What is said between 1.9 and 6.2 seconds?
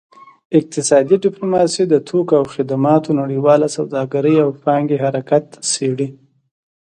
توکو او خدماتو نړیواله سوداګرۍ او پانګې حرکت څیړي